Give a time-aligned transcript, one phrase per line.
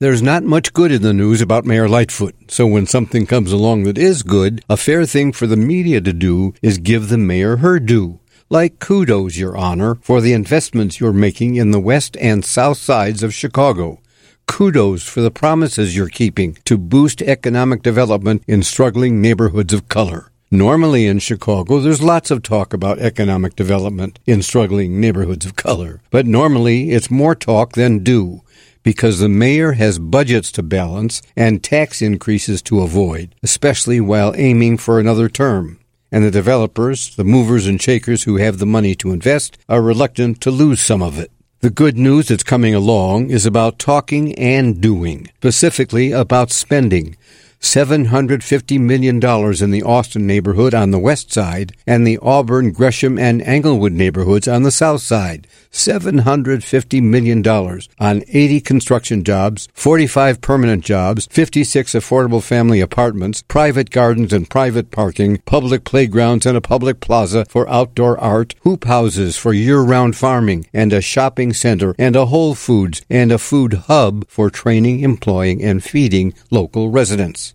[0.00, 3.82] There's not much good in the news about Mayor Lightfoot, so when something comes along
[3.82, 7.58] that is good, a fair thing for the media to do is give the mayor
[7.58, 8.18] her due.
[8.48, 13.22] Like kudos, Your Honor, for the investments you're making in the west and south sides
[13.22, 14.00] of Chicago.
[14.46, 20.32] Kudos for the promises you're keeping to boost economic development in struggling neighborhoods of color.
[20.50, 26.00] Normally in Chicago, there's lots of talk about economic development in struggling neighborhoods of color,
[26.10, 28.40] but normally it's more talk than do
[28.82, 34.78] because the mayor has budgets to balance and tax increases to avoid, especially while aiming
[34.78, 35.78] for another term.
[36.12, 40.40] And the developers, the movers and shakers who have the money to invest, are reluctant
[40.40, 41.30] to lose some of it.
[41.60, 47.16] The good news that's coming along is about talking and doing, specifically about spending.
[47.60, 53.42] $750 million in the Austin neighborhood on the west side and the Auburn, Gresham, and
[53.42, 55.46] Englewood neighborhoods on the south side.
[55.70, 64.32] $750 million on 80 construction jobs, 45 permanent jobs, 56 affordable family apartments, private gardens
[64.32, 69.52] and private parking, public playgrounds and a public plaza for outdoor art, hoop houses for
[69.52, 74.50] year-round farming, and a shopping center and a Whole Foods and a food hub for
[74.50, 77.49] training, employing, and feeding local residents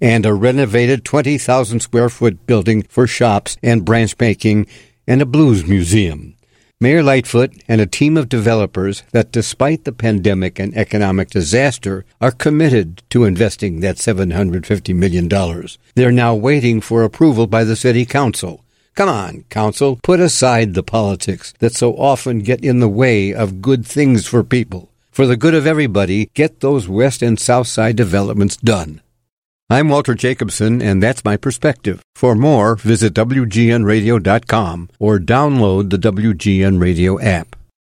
[0.00, 4.66] and a renovated 20,000 square foot building for shops and branch making
[5.06, 6.34] and a blues museum.
[6.82, 12.30] Mayor Lightfoot and a team of developers that, despite the pandemic and economic disaster, are
[12.30, 15.28] committed to investing that $750 million.
[15.94, 18.64] They're now waiting for approval by the City Council.
[18.94, 23.60] Come on, Council, put aside the politics that so often get in the way of
[23.60, 24.90] good things for people.
[25.10, 29.02] For the good of everybody, get those West and South Side developments done.
[29.72, 32.02] I'm Walter Jacobson, and that's my perspective.
[32.16, 37.54] For more, visit WGNRadio.com or download the WGN Radio app.